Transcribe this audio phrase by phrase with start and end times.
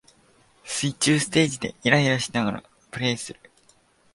[0.63, 3.39] 水中ステージでイライラしながらプレイする